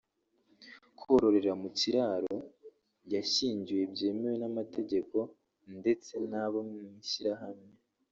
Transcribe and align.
kororera 0.99 1.51
mu 1.61 1.69
kiraro; 1.77 2.37
yashyingiwe 3.13 3.83
byemewe 3.93 4.35
n’amategeko 4.41 5.17
ndetse 5.77 6.13
n’aba 6.29 6.59
mu 6.69 6.77
ishyirahamwe 7.03 7.69